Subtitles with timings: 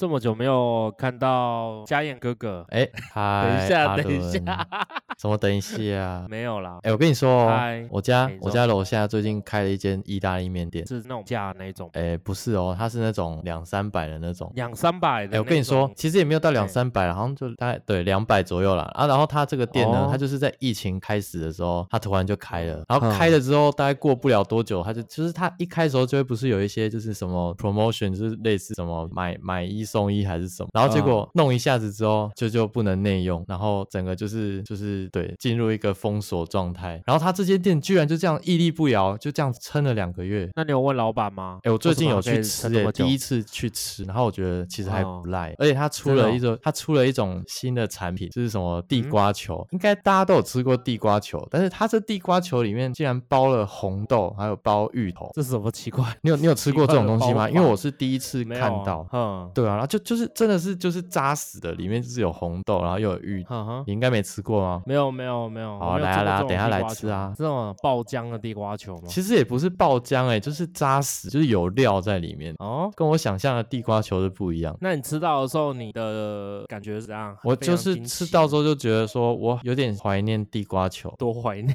[0.00, 4.66] 这么久没有看到家燕哥哥，哎， 嗨，等一下，等一伦下，
[5.20, 6.24] 什么等一下？
[6.30, 10.86] 没有啦，哎，我跟你说哦，我家我家楼下最近开了一间意大利面店。
[10.86, 14.50] 是那种价那种哎，不是哦，它是那种两三百的那种。
[14.54, 15.36] 两三百的。
[15.36, 18.90] 哎，我跟你说，，其实也没有到两哎三百，好像就大概对两百左右啦。
[18.94, 19.06] 啊。
[19.06, 22.82] 然后它这个店呢哦，它就是在疫情开始的时候，它突然就开了。
[22.88, 30.70] 然后嗯开了之后，大概过不了多久，它就就是它一开的时候就会不是有一些就是什么 promotion，就是类似什么买买一送一还是什么。
[30.72, 37.02] 然后结果弄一下子之后，就就不能内用，然后整个就是就是对进入一个封锁状态。
[37.06, 40.48] 然后他这间店居然就这样屹立不摇，就这样撑了两个月。
[40.54, 41.58] 那你有问老板吗？
[41.62, 56.04] 哎、我最近有去吃、第一次去吃，然后我觉得其实还哦不赖，而且他出了一种，他出了一种新的产品，就是什么地嗯瓜球，应该大家都有吃过地瓜球，但是他这地瓜球里面竟然包了红豆，还有包芋头，这是什么奇怪？
[56.22, 57.48] 你有你有吃过这种东西吗？
[57.50, 64.82] 因为我是第一次看到，嗯，对啊，然后就就是真的是就是扎实的，里面就是有红豆，然后又有芋嗯，哼哼，你应该没吃过吗？
[64.86, 69.02] 没有没有没有，没有来啊来啊等下来吃啊这种爆浆的地瓜球吗？
[69.06, 74.76] 其实也不是爆浆哎、就是扎实，就是有料在里面，哦，跟我想象的地瓜球是不一样。
[74.80, 77.36] 那你吃到的时候，你的感觉是怎样？
[77.44, 81.14] 我就是吃到之后就觉得说，我有点怀念地瓜球。
[81.16, 81.74] 多怀念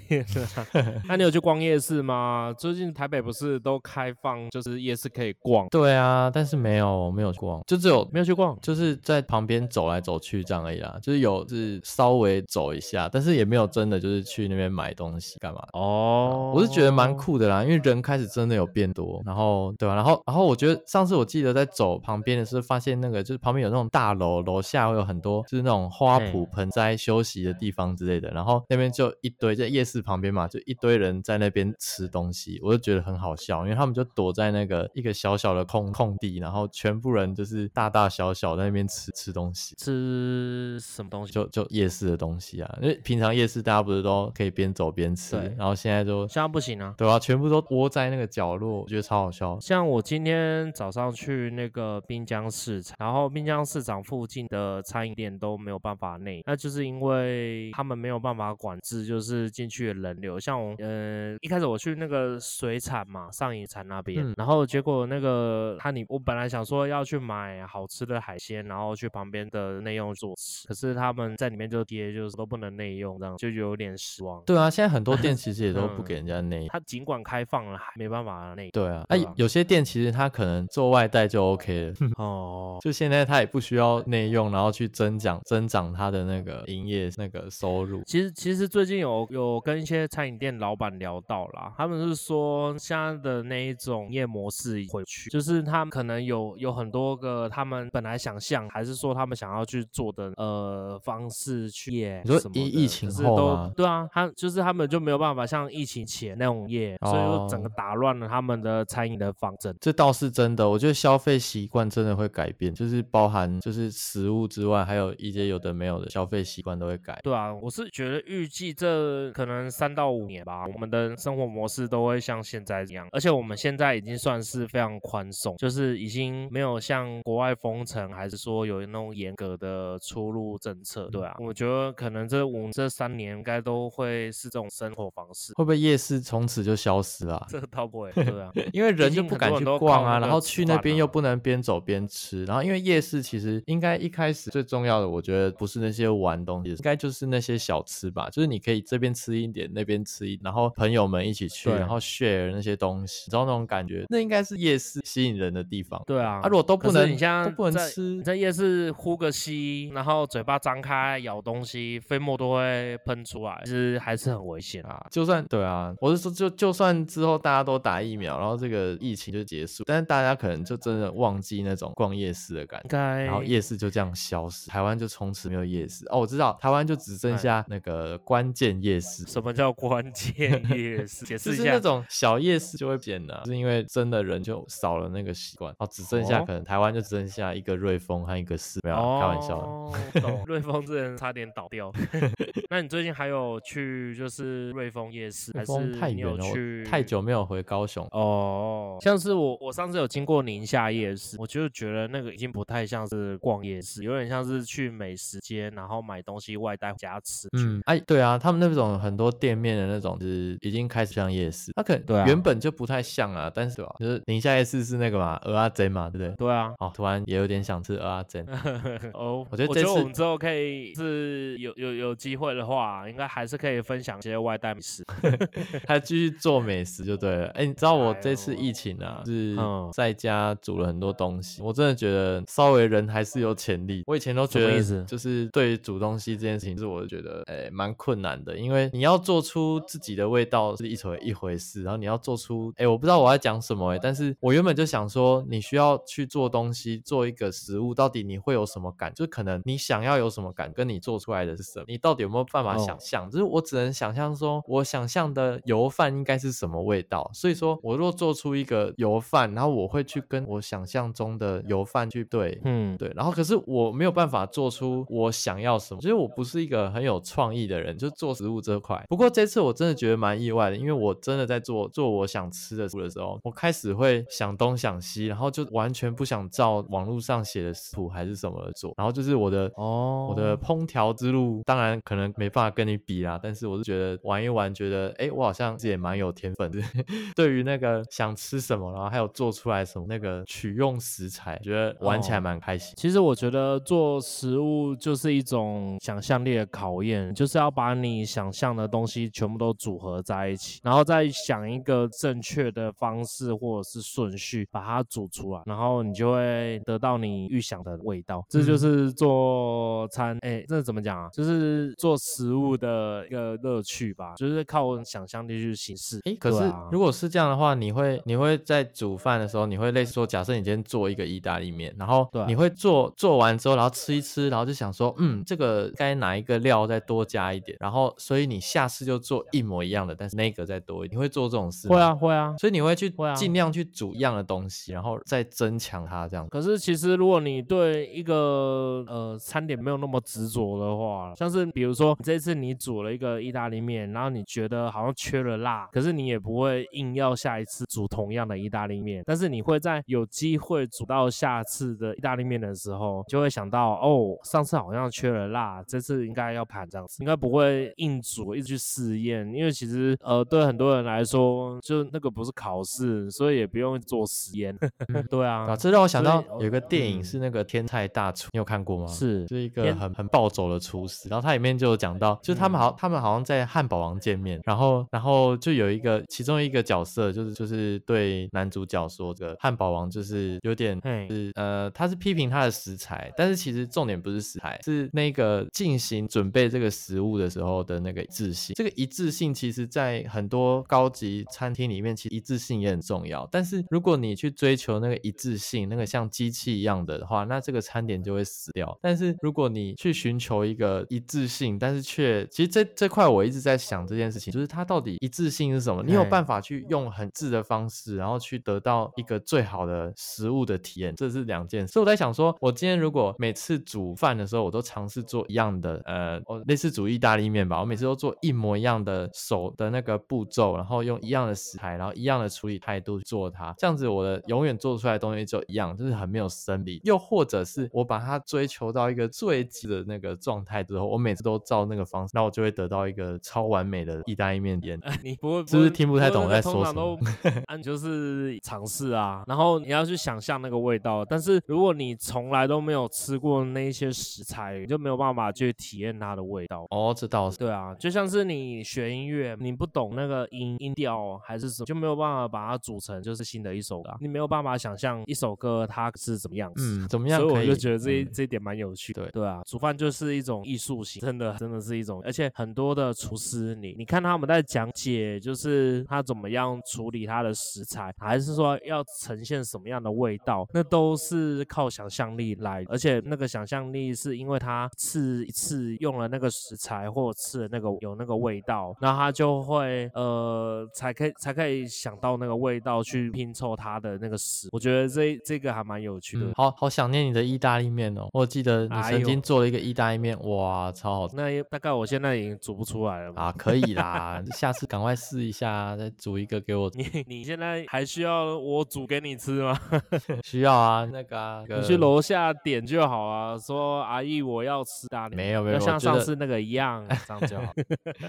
[0.55, 0.67] 啊！
[1.07, 2.53] 那你有去逛夜市吗？
[2.57, 8.57] 最近台北不是都开放，就是夜市可以逛，对啊，但是没有没有逛，就只有没有去逛？
[8.61, 15.69] 就是在旁边走来走去这样而已啦，就是有是稍微走一下，但是也没有真的就是去那边买东西干嘛的。
[15.71, 39.73] 哦，我是觉得蛮酷的啦，因为人开始真的有变多，然后对吧、然后然后我觉得上次我记得在走旁边的时候，发现那个就是旁边有那种大楼，楼下会有很多就是那种花圃、盆栽休息的地方之类的，然后那边就一堆在夜市旁边嘛，就一堆人在那边吃东西，我就觉得很好笑，因为他们就躲在那个一个小小的空空地，然后全部人就是大大小小在那边吃吃东西。
[39.77, 41.31] 吃什么东西？
[41.31, 46.93] 就就夜市的东西啊，因为平常夜市大家不是都可以边走边吃对，然后现在就现在不行啊。
[46.97, 49.59] 对啊，全部都窝在那个角落，我觉得超好笑。
[49.59, 60.39] 像我今天早上去那个滨江市场，然后滨江市场附近的餐饮店都没有办法内，那就是因为他们没有办法管制，就是进去的人流。
[60.39, 74.41] 像我，呃，一开始我去那个水产嘛，上影产那边，嗯然后结果那个他你，我本来想说要去买好吃的海鲜，然后去旁边的内用做吃，可是他们在里面就贴就是都不能内用，这样就有点失望。
[74.45, 76.67] 对啊，现在很多店其实也 都不嗯给人家内。
[76.69, 78.69] 他尽管开放了，还没办法内。
[78.71, 88.03] 对啊，哎啊有些店其实他可能做外带就 OK 了， 哦，就现在他也不需要内用，然后去增长增长他的那个营业那个收入。
[88.05, 109.75] 其实其实最近有有跟一些餐饮店老板聊到啦，他们是说现在的那一种营业模式回去，就是他们可能有有很多个他们本来想象，还是说他们想要去做的呃方式去业你说什么的，疫疫情后吗对啊，他就是他们就没有办法像疫情前那种业，所以就整个哦打乱了他们的餐饮的方针。
[109.81, 117.19] 这倒是真的，我觉得消费习惯真的会改变，就是包含就是食物之外，还有一些有的没有的消费习惯都会改。
[117.23, 131.09] 对啊，我是觉得预计这可能三到五年吧，我们的生活模式都会像现在一样，而且我们现在已经算是非常宽松，就是已经没有像国外封城，还是说有那种严格的出入政策。
[131.12, 135.53] 对啊，我觉得可能这五这三年应该都会是这种生活方式。
[135.56, 156.01] 会不会夜市从此就消失了啊、这个倒不会，对啊， 因为人就不敢去逛啊，然后去那边又啊不能边走边吃，然后因为夜市其实应该一开始最重要的，我觉得不是那些玩东西，应该就是那些小吃吧，就是你可以这边吃一点，那边吃一，然后朋友们一起去，然后 share 那些东西，你知道那种感觉，那应该是夜市吸引人的地方。
[156.06, 164.95] 对啊，啊，如果都不能，是你像都不能吃你，在夜市呼个吸，然后嘴巴张开咬东西，飞沫都会喷出来，其实还是很危险啊。
[164.95, 172.98] 啊，就算对啊，我是说就就算之后大家都打疫苗，然后这个疫情就结束，但是大家可能就真的忘记那种逛夜市的感觉。
[172.98, 176.19] 然后夜市就这样消失，台湾就从此没有夜市哦。
[176.19, 181.25] 我知道台湾就只剩哎下那个关键夜市，什么叫关键 夜市？
[181.25, 181.57] 解释一下。
[181.57, 189.68] 就是那种小夜市就会变了，是因为真的人就少了那个习惯，哦，只剩下哦可能台湾就只剩下一个瑞丰和一个市，没有啊开玩笑的。
[189.68, 190.44] 哦，懂。
[190.45, 191.91] 瑞丰之前差点倒掉。
[192.69, 198.06] 那你最近还有去就是瑞丰夜市，还是太远了，去太久没有回高雄。
[198.12, 207.47] 哦，像是我我上次有经过宁夏夜市，我就觉得那个已经不太像是逛夜市，有点像是去美食街，然后买东西外带回家吃。
[207.57, 216.36] 嗯，哎，对啊，他们那种很多店面的那种，就是已经开始像夜市，它可对啊能原本就不太像啊，但是吧，就是宁夏夜市是那个嘛，鹅阿珍嘛，对不对？
[216.36, 218.45] 对啊，哦，突然也有点想吃鹅阿珍。
[219.13, 225.03] 哦，我觉得这次我们之后可以是有有有机会的话，应该还是可以分享一些外带美食。
[225.87, 227.47] 还继续做美食就对了。
[227.55, 234.03] 哎，你知道我这次疫情啊，是嗯在家煮了很多东西，我真的觉得稍微人还是有潜力。
[234.07, 249.13] 我以前都觉得就是对于煮东西这件事情，是我觉得哎蛮困难的，因为你要做出自己的味道是一回一回事，然后你要做出哎我不知道我在讲什么哎，但是我原本就想说，你需要去做东西，做一个食物，到底你会有什么感？
[249.13, 253.30] 就可能你想要有什么感，跟你做出来的是什么，你到底有没有办法哦想象？
[253.30, 257.30] 就是我只能想象说，我想象的油饭应该是什么味道。
[257.33, 262.60] 所以说我若做出一个油饭，然后我会去跟我想象中的油饭去对。
[262.63, 269.04] 嗯，对，然后可是我没有办法做出我想要什么，其实我不是一个很有创意的人，就做食物这块。
[269.07, 286.79] 不过这次我真的觉得蛮意外的，因为我真的在做做我想吃的食物的时候，我开始会想东想西，然后就完全不想照网络上写的食谱还是什么的做，然后就是我的哦，我的烹调之路，当然可能没办法跟你比啦，但是我是觉得玩一玩，觉得哎，诶我好像也蛮有天分的。
[287.35, 292.94] 对于那个想吃什么，然后还有做出来什么那个取用食材，觉得玩起来哦蛮开心。
[292.97, 308.44] 其实我觉得做食物就是一种想象力的考验，就是要把你想象的东西全部都组合在一起，然后再想一个正确的方式或者是顺序把它煮出来，然后你就会得到你预想的味道。
[308.50, 311.29] 这就嗯是做餐，哎，这怎么讲啊？
[311.31, 316.19] 就是做食物的一个乐趣吧，就是靠想象力去形式。
[316.25, 336.48] 哎，可是啊如果是这样的话，你会你会在煮饭的时候，你会类似说，假设你今天做一个意大利面，然后对啊你会做做完之后，然后吃一吃，然后就想说，嗯，这个该哪一个料再多加一点，然后所以你下次就做一模一样的，但是那个再多一点，你会做这种事会啊，会啊，所以你会去尽量去煮一样的东西，然后再增强它这样。
[336.50, 364.75] 可是其实如果你对一个呃餐点没有那么执着的话，像是比如说这次你煮了一个意大利面，然后你觉得好像缺了辣，可是你也不会硬要下一次煮同样的意大利面，但是你会在有机会煮到下次的意大利面的时候，就会想到哦，上次好像缺了辣，这次应该要盘这样子，应该不会硬煮一直去试验，因为其实呃对很多人来说，就那个不是考试，所以也不用做实验。
[365.29, 369.07] 对啊，啊，这让我想到有一个电影嗯是那个《天才大厨》，你有看过吗？
[369.07, 388.75] 是是一个很很暴走的厨师，然后它里面就有讲到，就是他们好，他们好像在汉堡王见面，然后然后就有一个其中一个角色，就是就是对男主角说，这个汉堡王就是有点嘿是呃，他是批评他的食材，但是其实重点不是食材，是那个进行准备这个食物的时候的那个一致性。
[388.75, 393.48] 这个一致性其实在很多高级餐厅里面，其实一致性也很重要。
[393.51, 398.98] 但是如果你去追求那个一致性，那个像机器一样的话，那这个餐点就会死掉。
[399.01, 406.03] 但是如果你去寻求一个一致性，但是却其实这这块我一直在想这件事情，就是它到底一致性是什么？
[406.03, 411.94] 你有办法去用很质的方式，然后去得到一个最好的食物的体验，这是两件事。
[411.94, 427.01] 所以我在想说，我今天如果每次煮饭的时候，我都尝试做一样的，呃，我类似煮意大利面吧，我每次都做一模一样的手的那个步骤，然后用一样的食材，然后一样的处理态度去做它，这样子我的永远做出来的东西就一样，就是很没有生理。
[427.03, 435.00] 又或者是我把它追求到一个最极的那个状态之后，我每次都照那个方式，那我就会得到一个超完美的意大利面点。
[435.24, 441.24] 你不会是不是听不太懂我在说什么通常都 按就是尝试啊，然后你要去想象那个味道。
[441.25, 446.85] 但是如果你从来都没有吃过那一些食材，你就没有办法去体验它的味道。
[446.89, 447.57] 哦，这倒是。
[447.57, 457.00] 对啊，就像是你学音乐，你不懂那个音音调还是什么，就没有办法把它组成就是新的一首歌啊、你没有办法想象一首歌它是怎么样子。
[457.01, 457.55] 嗯，怎么样所以？
[457.55, 459.24] 我就觉得这这一点蛮有趣的。
[459.24, 486.45] 对对啊，煮饭就是一种艺术型，真的真的是一种，而且很多的厨师，你你看他们在讲解，就是他怎么样处理他的食材，还是说要呈现什么样的味道，那都是靠想象力来，而且那个想象力是因为他吃一次用了那个食材或吃了那个有那个味道，那他就会呃才可以才可以想到那个味道去拼凑他的那个食，我觉得这这个还蛮有趣的。
[486.45, 488.27] 嗯，好好想念你的意大利面哦！
[488.33, 491.35] 我记得你曾经做了一个意大利面，哇，超好吃。
[491.36, 493.44] 那也大概我现在已经煮不出来了吧。
[493.44, 496.89] 啊，可以啦，下次赶快试一下，再煮一个给我。
[496.96, 499.77] 你你现在还需要我煮给你吃吗？
[500.44, 507.74] 需要啊，那个啊，你去楼下点就好啊，说阿姨我要吃咖喱，没有没有，像上次那个一样， 这样就好。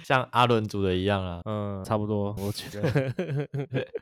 [0.03, 1.41] 像阿伦煮的一样啊。
[1.45, 3.47] 嗯，差不多，我觉得，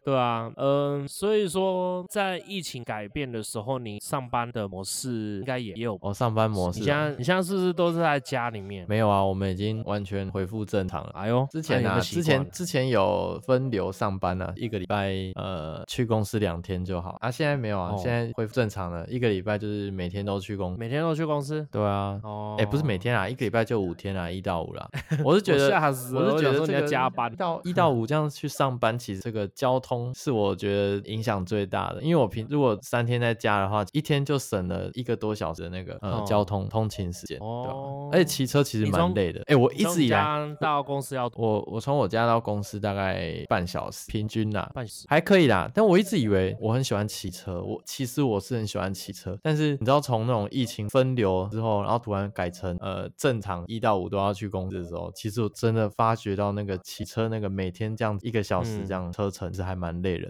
[0.04, 5.98] 对啊，嗯，所以说在疫情改变的时候，你上班的模式应该也也有。
[6.00, 8.86] 哦，上班模式啊现在你现在是不是都是在家里面？
[8.94, 11.10] 没有啊，我们已经完全恢复正常了。
[11.14, 20.76] 哎呦，之前啊，之前之前有分流上班啊，一个礼拜呃去公司两天就好啊，现在没有啊，哦现在恢复正常了，一个礼拜就是每天都去公。
[20.78, 21.66] 每天都去公司？
[21.72, 24.88] 对啊，哦，哎、不是每天啊，一个礼拜就五天啊，一到五啦。
[25.24, 37.72] 我是觉得，吓死了我是觉得说你要得这个加班到一到五这样去上班，其实这个交通是我觉得影响最大的，因为我平如果三天在家的话，一天就省了一个多小时的那个呃、哦交通通勤时间，对吧？
[37.72, 39.42] 哦而且骑车其实蛮累的。
[39.46, 44.70] 哎、我一直以来，家到公司要我我从我家到公司大概半小时，平均啦。
[44.74, 45.06] 半小时。
[45.08, 60.28] 还可以啦，但我一直以为我很喜欢骑车，我其实我是很喜欢骑车，但是你知道从那种疫情分流之后，然后突然改成呃正常一到五都要去公司的时候，其实我真的发觉到那个骑车那个每天这样一个小时嗯这样车程是还蛮累的。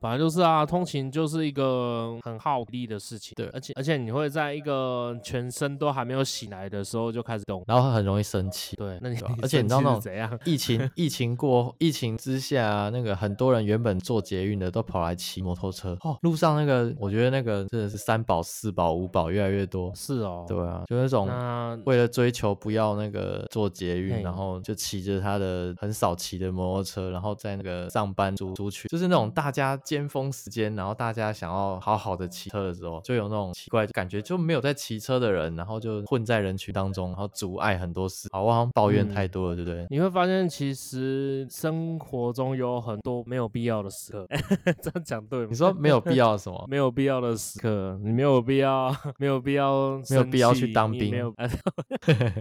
[0.00, 3.32] 反正就是啊，通勤就是一个很耗力的事情。
[3.36, 7.62] 对而且而且你会在一个全身都还没有醒来的时候就开始动。
[7.72, 8.76] 然后很容易生气。
[8.76, 10.38] 对，那你而且你知道那种怎样？
[10.44, 15.96] 疫情 疫情过疫情之下，那个很多人原本坐捷运的都跑来骑摩托车。
[16.02, 19.90] 哦，路上那个我觉得那个真的是三宝、四宝、五宝越来越多。
[19.94, 38.28] 是哦，对啊，就那种那为了追求不要那个坐捷运，然后就骑着他的很少骑的摩托车，然后在那个上班族族群，就是那种大家尖峰时间，然后大家想要好好的骑车的时候，就有那种奇怪感觉，就没有在骑车的人，然后就混在人群当中，然后阻碍很多事。
[38.32, 39.86] 好，我好像抱怨太嗯多了，对不对？
[39.88, 44.26] 你会发现，其实生活中有很多没有必要的时刻。
[44.82, 45.46] 这样讲对吗？
[45.50, 46.64] 你说没有必要什么？
[46.68, 51.32] 没有必要的时刻，你没有必要， 没有必要，没有必要去当兵没有。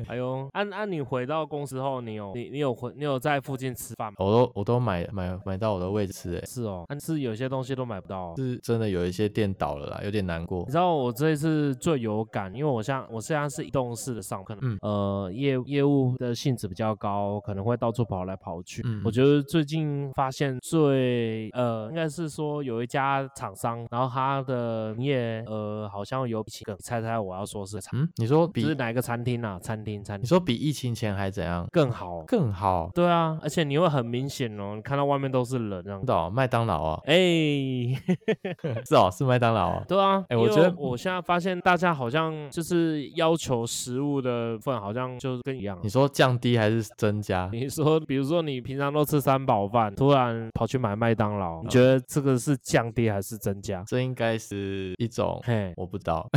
[0.07, 4.15] 哎呦，按按你回到公司后，你有你你有回你有在附近吃饭吗？
[4.19, 8.33] 我都我都买买买到我的位置吃，哎，是哦，但是有些东西都买不到哦。
[8.37, 10.71] 是真的有一些店倒了啦，有点难过你。
[10.71, 18.81] 知道我这一次最有感，因为我像我现在是移动式的上课，嗯呃，业业务的性质比较高，可能会到处跑来跑去。
[18.85, 29.57] 嗯我觉得最近发现最呃，应该是说有一家厂商，然后他的营业呃好像有比个，猜猜我要说是厂，嗯，你说比是哪一个餐厅啊？
[29.59, 31.65] 餐厅餐厅你说比疫情前还怎样？
[31.71, 32.23] 更好。
[32.27, 32.89] 更好？
[32.93, 36.05] 对啊，而且你会很明显哦，你看到外面都是人这样知。
[36.05, 37.15] 道麦当劳啊，哎，
[38.85, 39.83] 是哦，是麦当劳啊。
[39.87, 45.89] 对啊，哎我觉得我现在发现大家好像就是要求食物的份好像就是跟一样你。
[45.89, 47.49] 说降低还是增加？
[47.51, 53.83] 你说，比如说你平常都吃三宝饭，突然跑去买麦当劳，你嗯觉得这个是降低还是增加？
[53.87, 56.27] 这应该是一种，嘿，我不知道，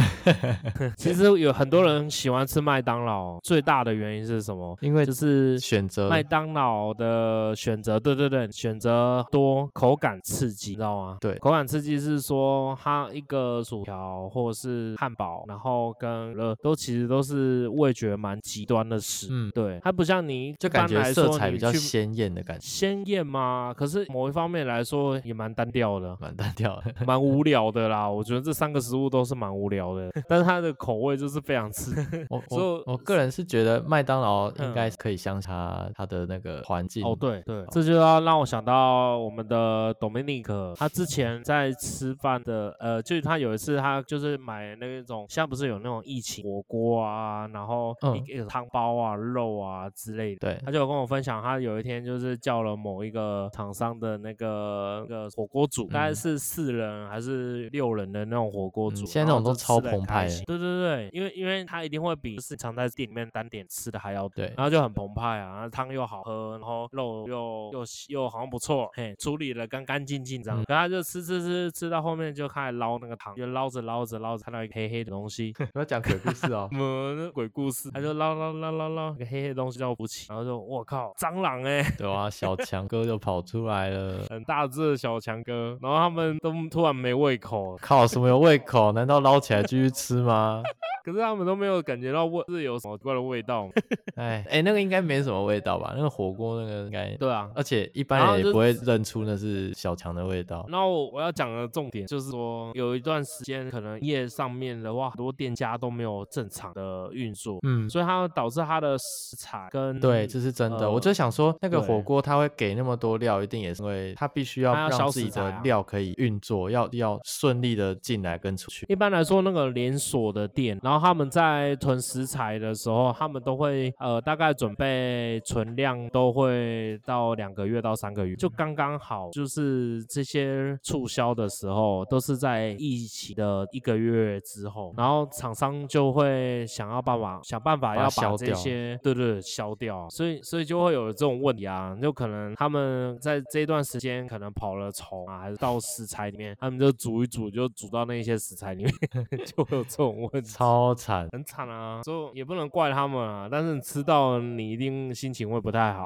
[0.99, 4.77] 其实有很多人喜欢吃麦当劳，最大的原因是什么？
[4.81, 11.19] 因为就是选择麦当劳的选择，对对对，选择多，口感刺激，你知道吗？
[11.21, 23.75] 对口感刺激是说它一个薯条或者是汉堡，然后跟乐都其实都是味觉蛮极端的食，嗯对，它不像你就感觉色彩比较鲜艳的感觉，鲜艳吗？
[23.77, 26.17] 可是某一方面来说也蛮单调的。
[26.21, 26.95] 蛮单调的。
[27.05, 32.25] 蛮无 聊的啦，我觉得这三个食物都是蛮无聊的，但是它的口味就是非常刺激。
[32.31, 50.39] 我我我个人是觉得麦当劳应该嗯可以相差它的那个环境哦，对对，这就要让我想到我们的 Dominic，他之前在吃饭的，呃，就是他有一次他就是买那种，现在不是有那种疫情火锅啊，然后嗯汤包啊、肉啊之类的。
[50.41, 70.61] 对他就有跟我分享，他有一天就是叫了某一个厂商的那个那个火锅煮，大概嗯是四人还是六人的那种火锅煮，嗯现在那种都超澎湃对对对，因为因为他一定会比就是常在店里面单点吃的还要多对然后就很澎湃啊，然后汤又好喝，然后肉又又又好像不错，嘿，处理的干干净净这样。
[70.61, 76.69] 嗯可他就吃吃吃吃到后面就开始捞那个汤，就捞着捞着捞着，看到一个黑黑的东西， 不要讲鬼故事哦。
[76.73, 84.19] 么那鬼故事，他就捞捞捞捞捞，一个黑黑的东西叫不起，然后就我靠，蟑螂哎、对啊，小强哥就跑出来了。
[84.31, 88.93] 很大只的小强哥，然后他们都突然没胃口了，靠，什么有胃口？
[88.93, 90.63] 难道捞起来继续吃吗？
[91.05, 93.69] 可是他们都没有感觉到味是有什么怪的味道。
[94.17, 95.93] 哎哎，那个应该没什么味道吧？
[95.97, 100.65] 那个火锅那个应该对啊，而且一般人也不会认出那是小强的味道。
[100.69, 110.91] 然后我要讲的重点就是说，有一段时间可能业上面的话，很多店家都没有正常的运作，嗯，所以它导致它的食材跟对，这是真的。
[110.91, 118.87] 我就想说，那个火锅它会给那么多料，一定也是因为它必须要让自己的料可以运作，要要顺利的进来跟出去。
[118.89, 129.31] 一般来说，那个连锁的店，然后他们在囤食材的时候，他们都会呃大概准备存量都会到两个月到三个月，就刚刚好。
[129.31, 148.95] 就是这些促销的时候，都是在疫情的一个月之后，然后厂商就会想要办法想办法要把这些对对消掉，所以所以就会有这种问题啊，就可能他们在这段时间可能跑了虫啊，还是到食材里面，他们就煮一煮就煮到那些食材里面，
[149.47, 156.05] 就会有这种问题，超惨，很惨啊，就也不能怪他们啊，但是吃到你一定心情会不太好，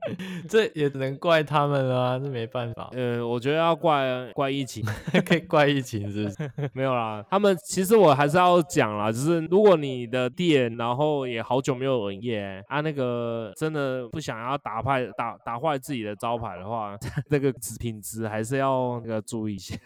[0.46, 4.84] 这也只能怪他们啊，这没办法，呃，我觉得要怪怪疫情，
[5.24, 6.50] 可以怪疫情是不是？
[6.74, 16.94] 没有啦，他们其实我还是要讲啦，就是如果你的店然后也好久没有营业啊，那个真的不想要打坏打打坏自己的招牌的话，
[17.30, 19.76] 那个品质还是要那个注意一下。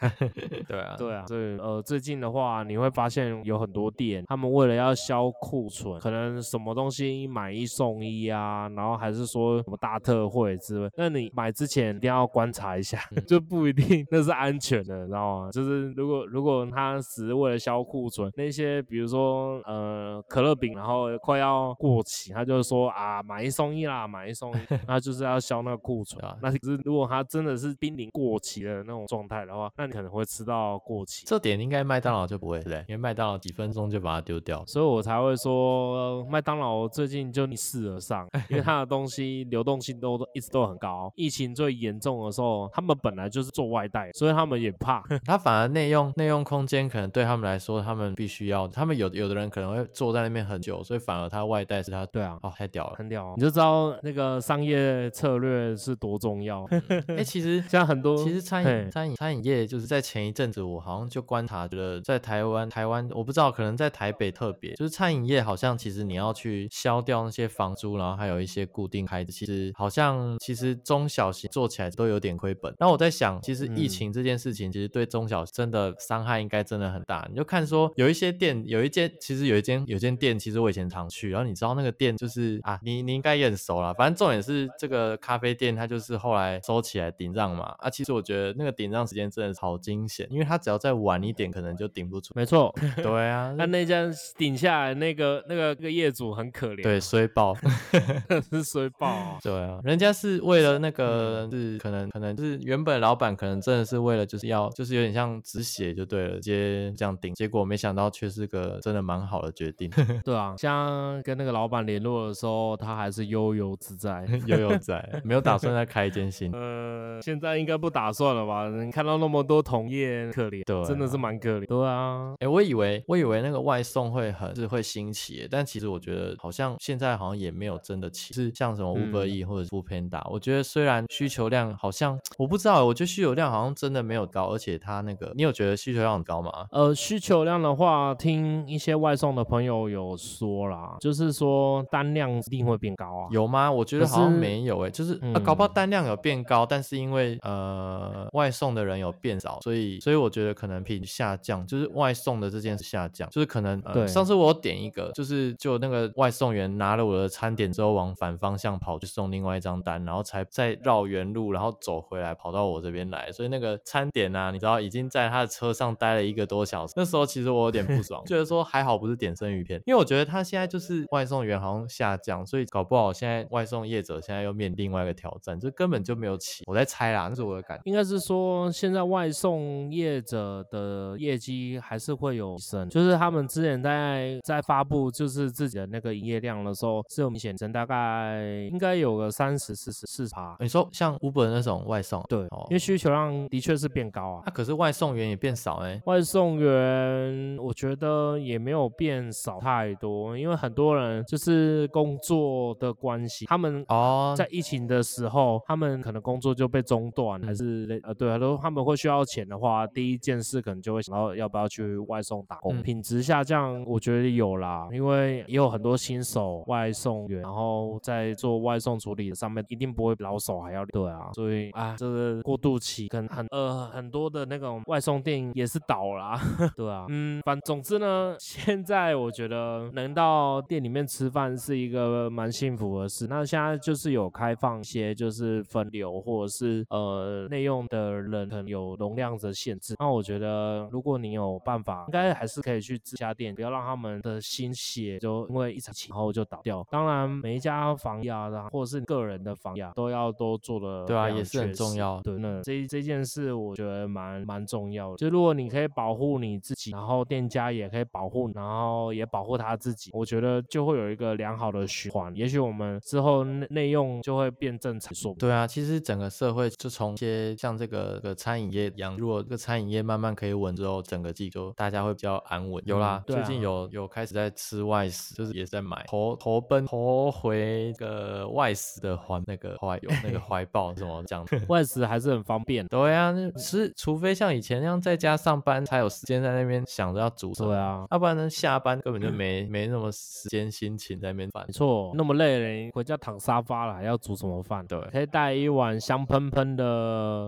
[0.66, 12.98] 对啊，对啊，所以呃，最近的话你会发现有很多店，他们为了要销库存，可能什么东西买一送一啊，然后还是说什么大特惠之类，那你买之前一定要观察一下，
[13.28, 15.50] 就不一定那是安全的，你知道吗？
[15.52, 24.56] 就是如果如果他只是为了销库存，那些比如说呃可乐饼，然后快要过期，他就说啊买一送一啦，买一送一，
[24.88, 26.36] 那就是要销那个库存啊。
[26.42, 31.24] 那可是如果他真的是濒临过期的那种状态的话，那你可能会吃到过期。
[31.24, 41.12] 这点应该麦当劳就不会对，因为麦当劳几分钟就把它丢掉，所以我才会说麦当劳最近就逆势而上，因为它的东西流动性都一直都很高。
[41.14, 45.04] 疫情最严重的时候，他们本来就是做外带，所以他们也怕。
[45.24, 56.66] 他反而内用内用空间可能对他们来说，他们必须要，他们有有的人可能会坐在那边很久，所以反而他外带是他对啊，哦太屌了，很屌，你就知道那个商业策略是多重要。
[57.08, 72.72] 哎，其实 像很多其实餐饮餐饮餐饮业就是在前一阵子，我好像就观察觉得在台湾台湾我不知道，可能在台北特别，就是餐饮业好像其实你要去消掉那些房租，然后还有一些固定开支，其实好像其实中小型做起来都有点亏本。
[72.78, 77.26] 那我在想，其实疫情这件事情其实对中小真的伤害应该真的很大。
[77.28, 83.92] 你就看说有一些店，有一间其实有一间有间店，其实我以前常去，然后你知道那个店就是啊，你你应该也很熟了。
[83.94, 87.74] 反正重点是这个咖啡店，它就是后来收起来顶账嘛。
[87.78, 92.32] 啊，其实我觉得那个顶账时间真的好惊险，因为它只要再晚一点，可能就顶不住。
[92.34, 94.03] 没错， 对啊， 那那家
[94.36, 97.54] 顶下来那个那个那个业主很可怜，对，衰爆，
[98.50, 99.38] 是衰爆。
[99.42, 109.90] 对啊，人家是为了那个是可能可能就是原本老板可能真的是为了就是要就是有点像止血就对了，直接这样顶，结果没想到却是个真的蛮好的决定。
[110.24, 116.50] 对啊，像跟那个老板联络的时候，他还是悠游自在，悠游在，没有打算再开一间新。
[116.52, 118.68] 呃，现在应该不打算了吧？
[118.68, 121.66] 你看到那么多同业，可怜，对，真的是蛮可怜。
[121.66, 136.50] 对啊，哎，我以为我以为那个外送会很是会兴起，但其实我觉得好像现在好像也没有真的起，是像什么 Uber E 或者 f o o Panda，我觉得虽然需求量好像我不知道，我觉得需求量好像真的没有高，而且它那个你有觉得需求量很高吗？
[136.70, 143.28] 呃，需求量的话，听一些外送的朋友有说啦，就是说单量一定会变高啊。
[143.30, 143.70] 有吗？
[143.70, 154.06] 我觉得好像没有诶，就是啊，搞不好单量有变高，但是因为呃外送的人有变少，所以所以我觉得可能品下降，就是外送的这件事下降，就是可能对。
[154.06, 166.92] 上次我点一个，就是就那个外送员拿了我的餐点之后往反方向跑去送另外一张单，然后才再绕原路，然后走回来跑到我这边来，所以那个餐点啊，你知道已经在他的车上待了一个多小时。
[166.96, 176.64] 那时候其实我有点不爽， 觉得说还好不是点生鱼片，因为我觉得他现在就是外送员好像下降，所以搞不好现在外送业者现在又面临另外一个挑战，就根本就没有起。
[176.66, 190.56] 我在猜啦，那是我的感觉，应该是说现在外送业者的业绩还是会有升，就是他们之前在在发布就是自己的那个营业量的时候是有明显增，大概应该有个三十四十四趴。
[190.60, 194.42] 你说像 Uber 那种外送，对，哦因为需求量的确是变高啊。
[194.46, 213.53] 那可是外送员也变少哎，外送员我觉得也没有变少太多，因为很多人就是工作的关系，他们哦在疫情的时候，他们可能工作就被中断，还是呃对啊，都他们会需要钱的话，第一件事可能就会想到要不要去外送打工，品质下降。
[213.54, 226.40] 像我觉得有啦，因为也有很多新手外送员，然后在做外送处理的上面，一定不会老手还要对啊，所以啊，这个过渡期可能很呃很多的那种外送店也是倒啦，
[226.76, 233.26] 对啊，嗯，反总之呢， 现在我觉得能到店里面吃饭是一个蛮幸福的事。
[233.28, 246.86] 那现在就是有开放一些就是分流或者是呃内用的人可能有容量的限制，那我觉得如果你有办法，应该还是可以去自家店，不要让他们的心血就因为一场起然后就倒掉。
[246.90, 252.20] 当然每一家房压啊，或者是个人的房压都要都做的对啊，也是很重要。
[252.22, 255.16] 对，那这这件事我觉得蛮蛮重要的。
[255.16, 262.34] 就如果你可以保护你自己，然后店家也可以保护，然后也保护他自己，我觉得就会有一个良好的循环。
[262.36, 265.12] 也许我们之后内内用就会变正常。
[265.14, 272.82] 说对啊，其实整个社会就从一些像这个个餐饮业一样，如果这个餐饮业慢慢可以稳之后，整个季就大家会比较安稳。
[272.86, 281.44] 有啦，最近有有开始在吃外食，就是也在买投投奔投回个外食的怀那个怀有那个 怀抱什么这样。
[281.68, 282.86] 外食还是很方便。
[282.86, 287.52] 对啊，是除非像以前那样在家上班才有时间在那边想着要煮。
[287.54, 291.64] 对啊，要不然呢下班根本就 没没那么时间心情在那边饭。
[291.66, 294.86] 没错，那么累了，回家躺沙发了，还要煮什么饭？
[294.86, 296.84] 对，可以带一碗香喷喷的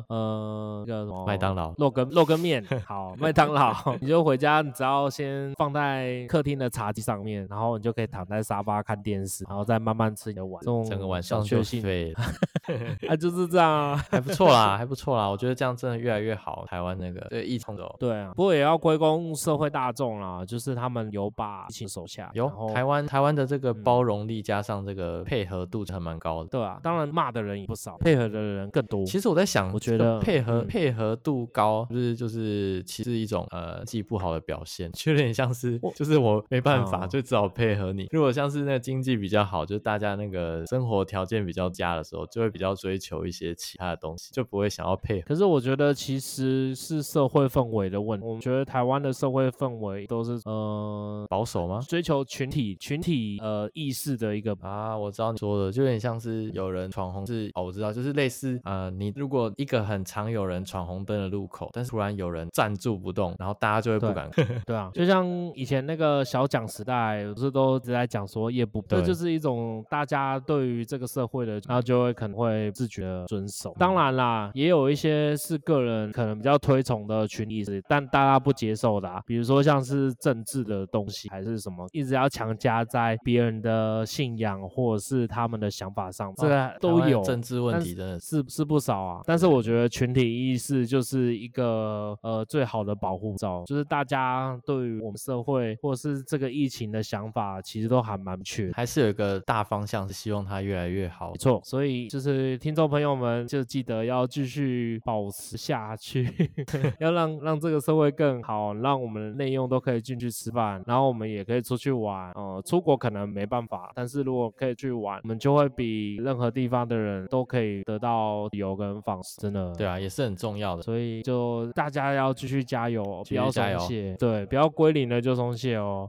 [0.09, 2.65] 呃那个什么麦当劳肉羹肉羹面。
[2.85, 12.23] 好，麦当劳， 你就回家，你只要先放在客厅的茶几上面，然后你就可以躺在沙发看电视，然后再慢慢吃你的晚，整个晚上就废了。
[13.09, 15.29] 啊，就是这样啊，还不错啦，还不错啦。
[15.29, 16.65] 我觉得这样真的越来越好。
[16.67, 22.31] 台湾那个对疫情的，对啊，不过也要归功社会大众啦，就是他们有把疫情手下。
[22.35, 26.49] 有台湾台湾的这个包容力加上这个配合度还蛮高的。
[26.49, 29.05] 对啊，当然骂的人也不少，配合的人更多。
[29.05, 38.07] 其实我在想，我觉得配合配合度高，就是就是其实一种呃既不好的表现，有点像是就是我没办法，就只好配合你。
[38.11, 45.27] 如果像是那个经济比较好，就大家那个生活条件比较佳的时候，就会比较追求一些其他的东西，就不会想要配合。
[45.27, 48.27] 可是我觉得其实是社会氛围的问题。
[48.27, 51.81] 我觉得台湾的社会氛围都是呃保守吗？
[51.89, 64.29] 追求群体群体呃意识的一个啊，我知道你说的，就有点像是有人闯红是哦，我知道，就是类似呃，你如果一个很常有人闯红灯的路口，但是突然有人站住不动，然后大家就会不敢。
[64.67, 73.75] 对啊，就像以前那个小蒋时代，不是都一直在讲说夜不，这就是一种大家对于这个社会的，然后就会可能会自觉的遵守。
[73.79, 88.43] 当然啦，也有一些是个人可能比较推崇的群意识，但大家不接受的，啊，比如说像是政治的东西，还是什么，一直要强加在别人的信仰或者是他们的想法上，这个都有政治问题，真的是。
[88.49, 89.21] 是不少啊。
[89.27, 101.31] 但是我觉得群体意识就是一个呃最好的保护罩，就是大家对于我们社会或者是这个疫情的想法，其实都还蛮缺，还是有一个大方向，是希望它越来越好。
[101.33, 106.29] 没错，所以就是听众朋友们就记得要继续保持下去，
[107.01, 112.31] 要让让这个社会更好，让我们内用都可以进去吃饭，然后我们也可以出去玩。
[112.33, 119.73] 呃，出国可能没办法，但是如果可以去玩，我们就会比任何地方的人都可以得到旅游跟放松，真的。
[119.75, 120.83] 对啊，也是很重要的。
[120.83, 124.15] 所以就大家要继续加油，不要松懈。
[124.19, 126.09] 对，不要归零了就松懈哦。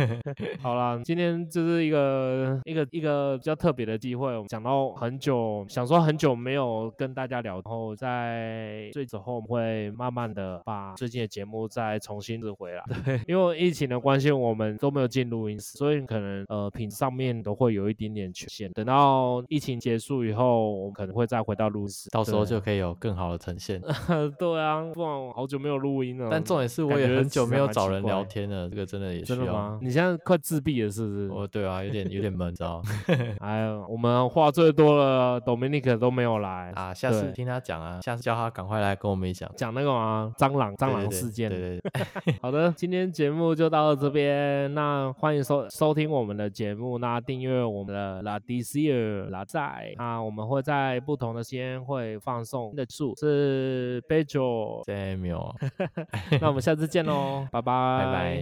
[0.60, 12.84] 好了，今天就是一个一个一个比较特别的机会，我们讲到很久，想说很久没有跟大家聊，然后在最之后我们会慢慢的把最近的节目再重新拾回来。
[13.02, 18.70] 对，因为疫情的关系，我们都没有进录音室，所以可能呃品上面都会有一点点缺陷。
[18.72, 23.80] 等到疫情结束以后，我们可能会再回到录音室，到时候就可以有更好的呈现。
[24.38, 26.28] 对啊，不然好久没有录音了。
[26.30, 29.78] 但重点是我也很久没有找人聊天了，这个真的也需要。
[29.80, 31.28] 你现在快自闭了是不是？
[31.28, 32.82] 哦，对啊，有点有点闷，知道
[33.40, 41.48] 哎呦，我们话最多了，Dominic 都没有来啊，下次听他讲啊，下次叫他赶快来跟我们一讲，讲那个啊，蟑螂蟑螂事件。
[41.48, 42.34] 对对对。
[42.42, 55.54] 好的，今天节目就到这边，那欢迎收收听我们的节目，那订阅我们的 La d c i r La 在啊，我们会在不同的时间会放送的数是 b e j o Samuel，
[56.40, 57.72] 那我们下次见喽，拜拜
[58.04, 58.39] 拜拜。